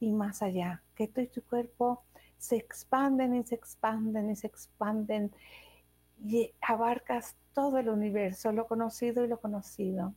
[0.00, 2.02] y más allá, que tú y tu cuerpo
[2.38, 5.32] se expanden y se expanden y se expanden
[6.24, 10.14] y abarcas todo el universo, lo conocido y lo conocido.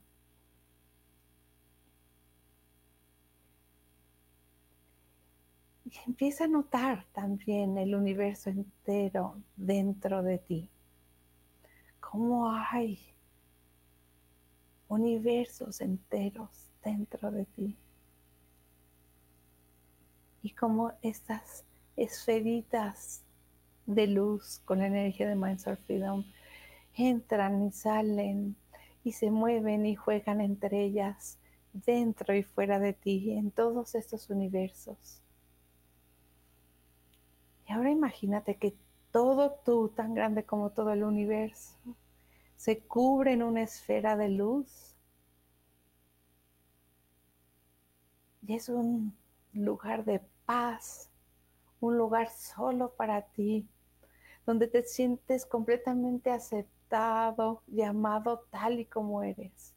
[5.86, 10.69] Y empieza a notar también el universo entero dentro de ti
[12.10, 13.00] cómo hay
[14.88, 16.50] universos enteros
[16.84, 17.78] dentro de ti.
[20.41, 23.22] Y cómo estas esferitas
[23.86, 26.26] de luz con la energía de Mindset Freedom
[26.95, 28.56] entran y salen
[29.04, 31.38] y se mueven y juegan entre ellas
[31.74, 35.22] dentro y fuera de ti en todos estos universos.
[37.67, 38.74] Y ahora imagínate que
[39.12, 41.78] todo tú, tan grande como todo el universo,
[42.56, 44.95] se cubre en una esfera de luz.
[48.45, 49.15] Y es un
[49.54, 51.10] lugar de paz,
[51.80, 53.67] un lugar solo para ti,
[54.45, 59.74] donde te sientes completamente aceptado y amado tal y como eres.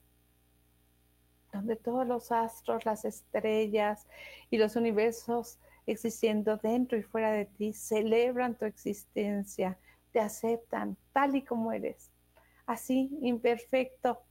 [1.53, 4.07] Donde todos los astros, las estrellas
[4.51, 9.79] y los universos existiendo dentro y fuera de ti celebran tu existencia,
[10.13, 12.11] te aceptan tal y como eres,
[12.67, 14.23] así imperfecto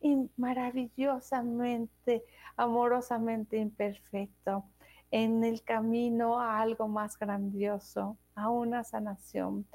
[0.00, 2.24] y maravillosamente,
[2.56, 4.64] amorosamente imperfecto,
[5.10, 9.66] en el camino a algo más grandioso, a una sanación,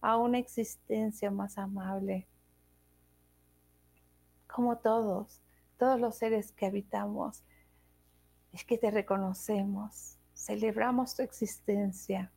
[0.00, 2.26] a una existencia más amable.
[4.46, 5.42] Como todos,
[5.76, 7.44] todos los seres que habitamos,
[8.52, 12.30] es que te reconocemos, celebramos tu existencia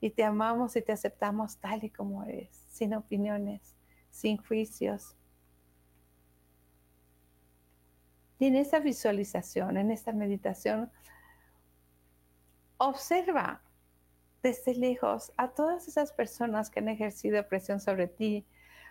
[0.00, 3.76] y te amamos y te aceptamos tal y como eres, sin opiniones,
[4.10, 5.14] sin juicios.
[8.38, 10.90] Y en esta visualización, en esta meditación,
[12.78, 13.60] observa
[14.42, 18.46] desde lejos a todas esas personas que han ejercido presión sobre ti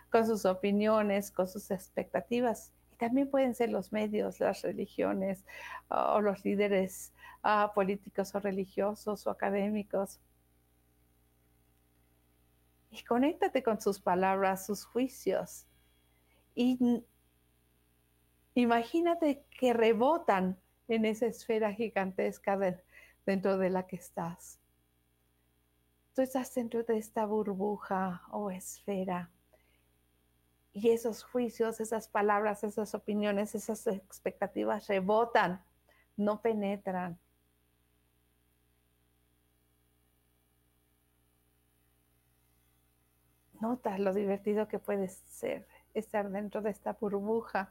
[0.08, 5.46] con sus opiniones, con sus expectativas también pueden ser los medios, las religiones
[5.88, 10.20] o los líderes ah, políticos o religiosos o académicos.
[12.90, 15.66] Y conéctate con sus palabras, sus juicios.
[16.54, 17.02] Y
[18.54, 22.58] imagínate que rebotan en esa esfera gigantesca
[23.24, 24.60] dentro de la que estás.
[26.14, 29.30] Tú estás dentro de esta burbuja o esfera
[30.72, 35.62] y esos juicios, esas palabras, esas opiniones, esas expectativas rebotan,
[36.16, 37.18] no penetran.
[43.60, 47.70] Nota lo divertido que puede ser estar dentro de esta burbuja.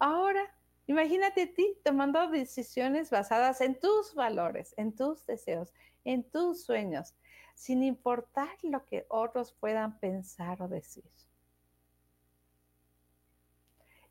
[0.00, 0.42] Ahora
[0.88, 7.14] Imagínate a ti tomando decisiones basadas en tus valores, en tus deseos, en tus sueños,
[7.54, 11.04] sin importar lo que otros puedan pensar o decir.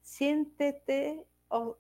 [0.04, 1.78] Siéntete o,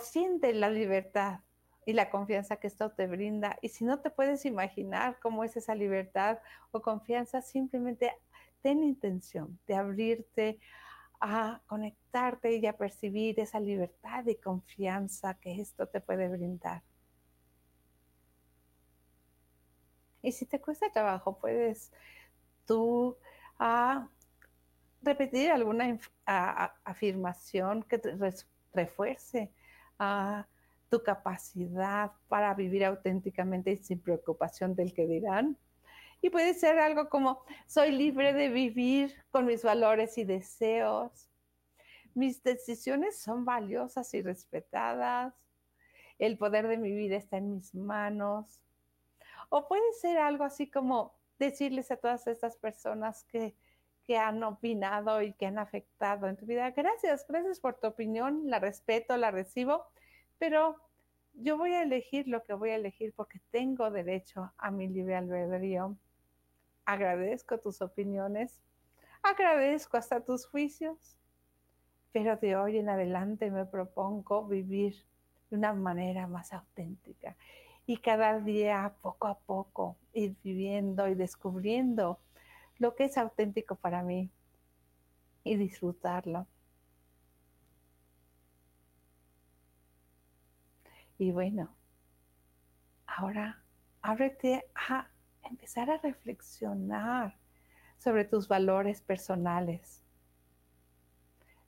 [0.00, 1.38] siente la libertad
[1.86, 3.56] y la confianza que esto te brinda.
[3.62, 6.40] Y si no te puedes imaginar cómo es esa libertad
[6.72, 8.12] o confianza, simplemente
[8.62, 10.89] ten intención de abrirte a
[11.66, 16.82] conectarte y a percibir esa libertad y confianza que esto te puede brindar.
[20.22, 21.92] Y si te cuesta trabajo, puedes
[22.66, 23.16] tú
[23.58, 24.08] ah,
[25.02, 25.98] repetir alguna
[26.84, 28.16] afirmación que te
[28.72, 29.52] refuerce
[29.98, 30.46] ah,
[30.88, 35.56] tu capacidad para vivir auténticamente y sin preocupación del que dirán.
[36.22, 41.30] Y puede ser algo como, soy libre de vivir con mis valores y deseos.
[42.14, 45.34] Mis decisiones son valiosas y respetadas.
[46.18, 48.60] El poder de mi vida está en mis manos.
[49.48, 53.56] O puede ser algo así como decirles a todas estas personas que,
[54.06, 58.42] que han opinado y que han afectado en tu vida, gracias, gracias por tu opinión,
[58.44, 59.86] la respeto, la recibo,
[60.38, 60.76] pero
[61.32, 65.16] yo voy a elegir lo que voy a elegir porque tengo derecho a mi libre
[65.16, 65.96] albedrío
[66.92, 68.60] agradezco tus opiniones,
[69.22, 71.16] agradezco hasta tus juicios,
[72.10, 74.96] pero de hoy en adelante me propongo vivir
[75.50, 77.36] de una manera más auténtica
[77.86, 82.18] y cada día poco a poco ir viviendo y descubriendo
[82.78, 84.28] lo que es auténtico para mí
[85.44, 86.48] y disfrutarlo.
[91.18, 91.72] Y bueno,
[93.06, 93.62] ahora
[94.02, 95.09] ábrete a
[95.50, 97.36] empezar a reflexionar
[97.98, 100.02] sobre tus valores personales.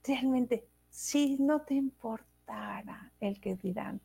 [0.05, 4.01] Realmente, si no te importara el que dirán,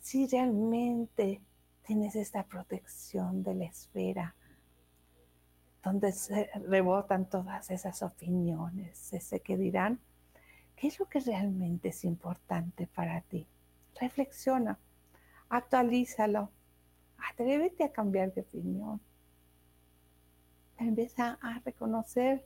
[0.00, 1.40] si realmente
[1.82, 4.34] tienes esta protección de la esfera,
[5.82, 10.00] donde se rebotan todas esas opiniones, ese que dirán,
[10.76, 13.46] ¿qué es lo que realmente es importante para ti?
[14.00, 14.78] Reflexiona,
[15.48, 16.50] actualízalo,
[17.16, 19.00] atrévete a cambiar de opinión
[20.78, 22.44] empieza a reconocer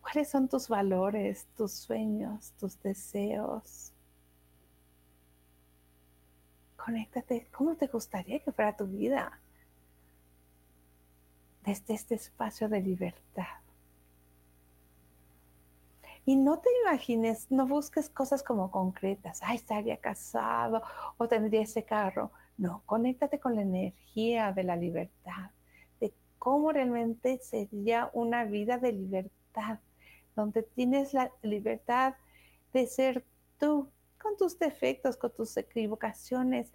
[0.00, 3.92] cuáles son tus valores, tus sueños, tus deseos.
[6.76, 9.38] Conéctate, ¿cómo te gustaría que fuera tu vida?
[11.64, 13.44] Desde este espacio de libertad.
[16.24, 19.40] Y no te imagines, no busques cosas como concretas.
[19.42, 20.82] Ay, estaría casado
[21.18, 22.30] o tendría ese carro.
[22.56, 25.50] No, conéctate con la energía de la libertad
[26.40, 29.78] cómo realmente sería una vida de libertad,
[30.34, 32.14] donde tienes la libertad
[32.72, 33.24] de ser
[33.58, 36.72] tú, con tus defectos, con tus equivocaciones.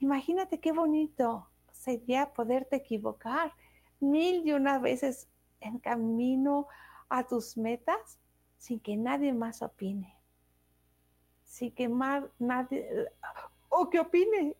[0.00, 3.52] Imagínate qué bonito sería poderte equivocar
[4.00, 5.28] mil y una veces
[5.60, 6.66] en camino
[7.08, 8.18] a tus metas
[8.58, 10.12] sin que nadie más opine.
[11.44, 12.84] Sin que más nadie
[13.68, 14.56] o que opine.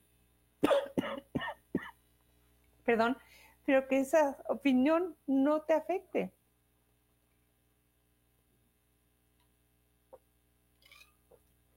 [2.85, 3.17] Perdón,
[3.65, 6.33] pero que esa opinión no te afecte.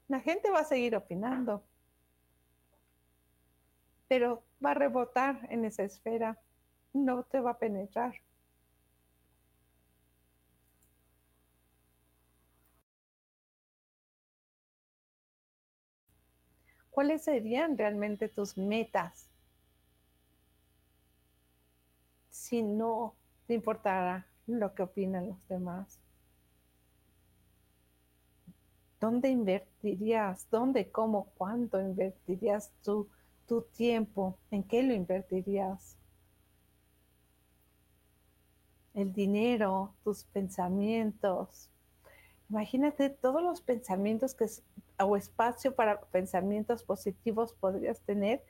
[0.08, 1.64] La gente va a seguir opinando,
[4.08, 6.40] pero va a rebotar en esa esfera,
[6.94, 8.14] no te va a penetrar.
[16.90, 19.30] ¿Cuáles serían realmente tus metas
[22.48, 23.14] si no
[23.46, 26.00] te importara lo que opinan los demás?
[29.02, 30.50] ¿Dónde invertirías?
[30.50, 33.10] ¿Dónde, cómo, cuánto invertirías tú
[33.48, 34.38] tu tiempo?
[34.50, 35.98] ¿En qué lo invertirías?
[38.94, 41.70] El dinero, tus pensamientos.
[42.50, 44.46] Imagínate todos los pensamientos que
[45.00, 48.42] o espacio para pensamientos positivos podrías tener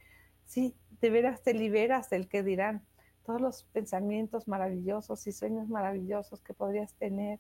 [0.46, 2.86] si de veras te liberas del que dirán.
[3.28, 7.40] Todos los pensamientos maravillosos y sueños maravillosos que podrías tener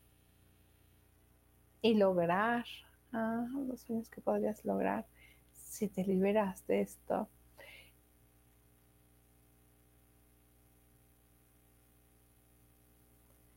[1.82, 2.66] y lograr
[3.14, 5.06] Ah, los sueños que podrías lograr
[5.54, 7.30] si te liberas de esto.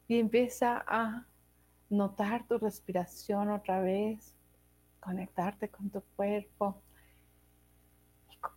[0.08, 1.26] Y empieza a
[1.88, 4.34] notar tu respiración otra vez,
[5.00, 6.80] conectarte con tu cuerpo.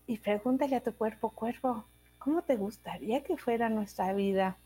[0.08, 1.86] Y, y pregúntale a tu cuerpo, cuerpo,
[2.24, 4.58] ¿cómo te gustaría que fuera nuestra vida?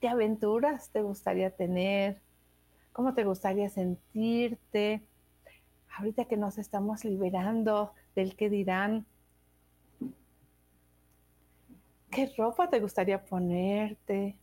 [0.00, 2.22] ¿Qué aventuras te gustaría tener?
[2.92, 5.02] ¿Cómo te gustaría sentirte?
[5.98, 9.04] Ahorita que nos estamos liberando del que dirán,
[12.10, 14.38] ¿qué ropa te gustaría ponerte?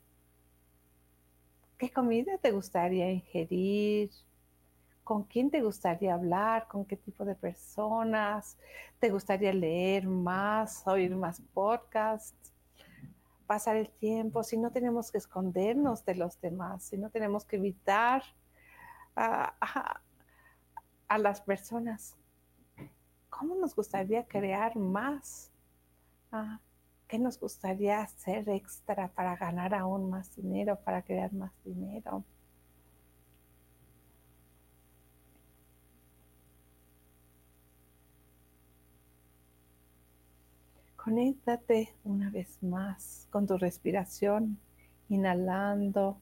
[1.79, 4.11] ¿Qué comida te gustaría ingerir?
[5.05, 6.67] ¿Con quién te gustaría hablar?
[6.67, 8.57] ¿Con qué tipo de personas?
[8.99, 12.51] ¿Te gustaría leer más, oír más podcasts?
[13.45, 17.57] Pasar el tiempo, si no tenemos que escondernos de los demás, si no tenemos que
[17.57, 18.23] evitar
[19.15, 19.53] a,
[21.19, 22.17] las personas.
[23.29, 25.51] ¿Cómo nos gustaría crear más?
[26.31, 26.59] Ah,
[27.07, 32.23] ¿Qué nos gustaría hacer extra para ganar aún más dinero, para crear más dinero?
[41.05, 44.57] Conéctate una vez más con tu respiración,
[45.07, 46.19] inhalando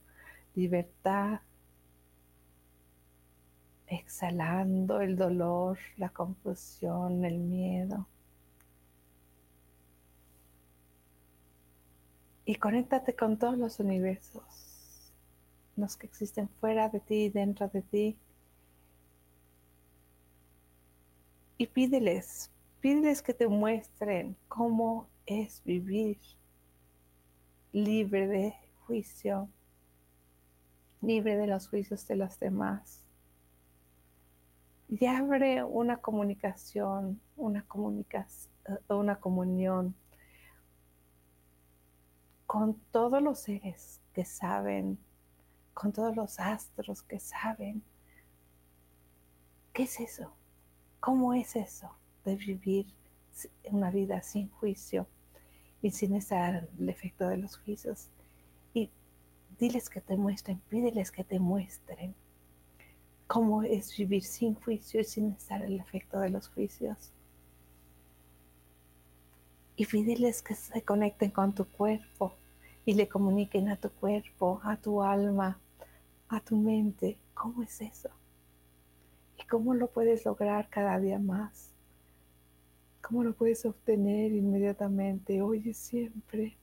[0.55, 1.39] libertad,
[3.87, 8.09] exhalando el dolor, la confusión, el miedo.
[12.43, 15.13] Y conéctate con todos los universos,
[15.77, 18.17] los que existen fuera de ti y dentro de ti.
[21.57, 22.51] Y pídeles,
[22.83, 26.19] pídeles que te muestren cómo es vivir
[27.71, 28.55] libre de
[28.85, 29.47] juicio,
[30.99, 33.01] libre de los juicios de los demás
[34.89, 37.65] y abre una comunicación, una,
[38.11, 39.95] eh, una comunión
[42.45, 44.99] con todos los seres que saben,
[45.73, 47.81] con todos los astros que saben.
[49.71, 50.33] ¿Qué es eso?
[50.99, 52.85] ¿Cómo es eso de vivir
[53.65, 55.07] una vida sin juicio
[55.81, 58.09] y sin estar el efecto de los juicios?
[58.73, 58.89] Y
[59.59, 62.15] diles que te muestren, pídeles que te muestren
[63.27, 67.11] cómo es vivir sin juicio y sin estar el efecto de los juicios.
[69.75, 72.33] Y pídeles que se conecten con tu cuerpo
[72.85, 75.59] y le comuniquen a tu cuerpo, a tu alma,
[76.29, 77.17] a tu mente.
[77.33, 78.09] ¿Cómo es eso?
[79.39, 81.72] ¿Y cómo lo puedes lograr cada día más?
[83.03, 86.57] ¿Cómo lo puedes obtener inmediatamente, hoy y siempre?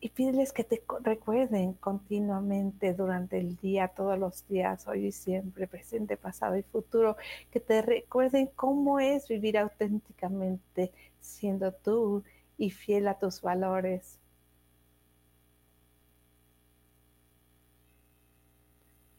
[0.00, 5.66] y pídeles que te recuerden continuamente durante el día, todos los días, hoy y siempre,
[5.66, 7.16] presente, pasado y futuro,
[7.50, 12.24] que te recuerden cómo es vivir auténticamente siendo tú
[12.56, 14.19] y fiel a tus valores.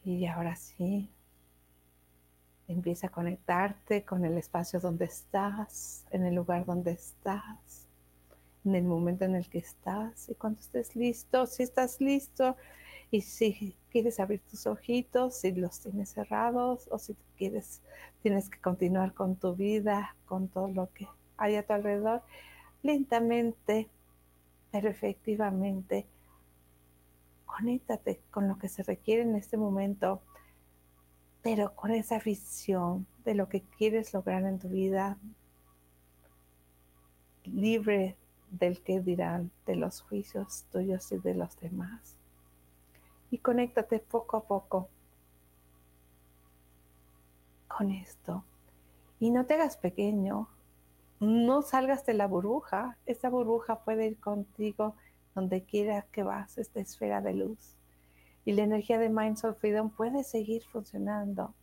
[0.04, 1.10] Y ahora sí,
[2.72, 7.86] Empieza a conectarte con el espacio donde estás, en el lugar donde estás,
[8.64, 10.30] en el momento en el que estás.
[10.30, 12.56] Y cuando estés listo, si estás listo
[13.12, 17.82] y si quieres abrir tus ojitos, si los tienes cerrados o si quieres,
[18.22, 22.22] tienes que continuar con tu vida, con todo lo que hay a tu alrededor,
[22.84, 23.90] lentamente,
[24.72, 26.06] pero efectivamente,
[27.52, 30.22] conéctate con lo que se requiere en este momento,
[31.42, 35.18] pero con esa visión de lo que quieres lograr en tu vida,
[37.44, 38.16] libre
[38.52, 42.16] del que dirán, de los juicios tuyos y de los demás.
[43.30, 44.90] Y conéctate poco a poco
[47.68, 48.44] con esto.
[49.20, 50.48] Y no te hagas pequeño,
[51.20, 52.98] no salgas de la burbuja.
[53.06, 54.96] Esta burbuja puede ir contigo
[55.36, 57.78] donde quiera que vas, esta esfera de luz.
[58.46, 61.54] Y la energía de Mindful Freedom puede seguir funcionando.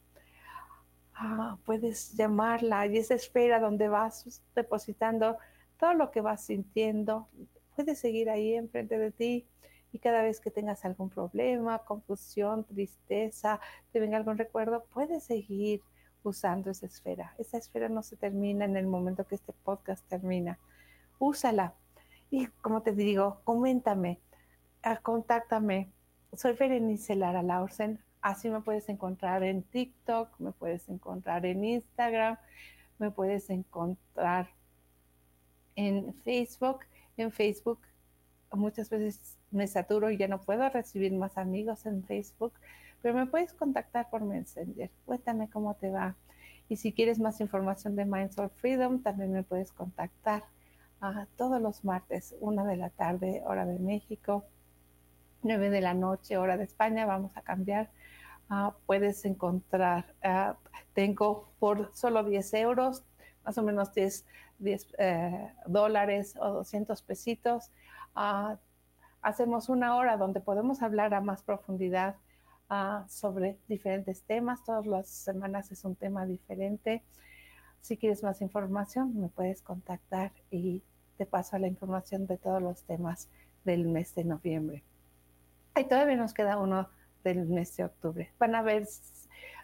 [1.15, 5.37] Ah, puedes llamarla y esa esfera donde vas depositando
[5.79, 7.29] todo lo que vas sintiendo,
[7.75, 9.47] puede seguir ahí enfrente de ti.
[9.93, 13.59] Y cada vez que tengas algún problema, confusión, tristeza,
[13.91, 15.81] te venga algún recuerdo, puedes seguir
[16.23, 17.35] usando esa esfera.
[17.39, 20.59] Esa esfera no se termina en el momento que este podcast termina.
[21.19, 21.75] Úsala.
[22.31, 24.21] Y como te digo, coméntame,
[24.83, 25.91] ah, contáctame.
[26.35, 28.01] Soy Berenice Lara Laursen.
[28.21, 32.37] Así me puedes encontrar en TikTok, me puedes encontrar en Instagram,
[32.99, 34.49] me puedes encontrar
[35.77, 36.81] en Facebook.
[37.17, 37.81] En Facebook
[38.53, 42.53] muchas veces me saturo y ya no puedo recibir más amigos en Facebook,
[43.01, 44.91] pero me puedes contactar por Messenger.
[45.07, 46.17] Cuéntame cómo te va.
[46.69, 50.45] Y si quieres más información de Mindful Freedom, también me puedes contactar
[51.03, 54.45] uh, todos los martes, una de la tarde, hora de México,
[55.43, 57.07] nueve de la noche, hora de España.
[57.07, 57.91] Vamos a cambiar.
[58.51, 60.55] Uh, puedes encontrar, uh,
[60.95, 63.05] tengo por solo 10 euros,
[63.45, 64.27] más o menos 10,
[64.59, 67.71] 10 eh, dólares o 200 pesitos.
[69.23, 72.17] hacemos una hora donde podemos hablar a más profundidad
[73.09, 74.65] sobre diferentes temas.
[74.65, 77.03] Todas las semanas es un tema diferente.
[77.81, 80.83] Si quieres más información, me puedes contactar y
[81.17, 83.29] te paso la información de todos los temas
[83.65, 84.85] del mes de noviembre.
[85.77, 86.89] Y todavía nos queda uno
[87.25, 88.33] del mes de octubre.
[88.39, 88.87] Van a ver,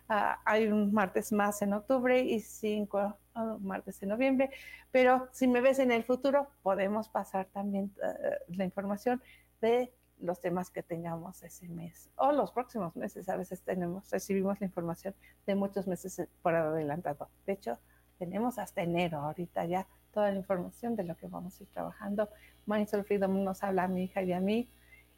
[0.09, 4.51] ah, hay un martes más en octubre y cinco ah, martes en noviembre,
[4.91, 8.15] pero si me ves en el futuro, podemos pasar también ah,
[8.49, 9.23] la información
[9.61, 13.29] de los temas que tengamos ese mes o los próximos meses.
[13.29, 15.15] A veces tenemos, recibimos la información
[15.47, 17.29] de muchos meses por adelantado.
[17.47, 17.79] De hecho,
[18.19, 22.29] tenemos hasta enero ahorita ya toda la información de lo que vamos a ir trabajando.
[22.67, 24.69] Mindful Freedom nos habla a mi hija y a mí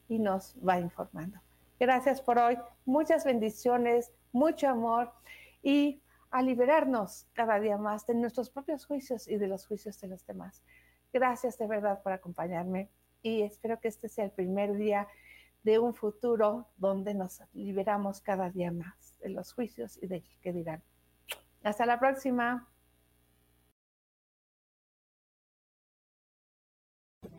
[0.08, 1.38] y nos va informando.
[1.78, 5.12] Gracias por hoy, muchas bendiciones, mucho amor
[5.62, 10.08] y a liberarnos cada día más de nuestros propios juicios y de los juicios de
[10.08, 10.62] los demás.
[11.12, 12.90] Gracias de verdad por acompañarme
[13.22, 15.06] y espero que este sea el primer día
[15.62, 20.52] de un futuro donde nos liberamos cada día más de los juicios y de qué
[20.52, 20.82] dirán.
[21.62, 22.68] Hasta la próxima.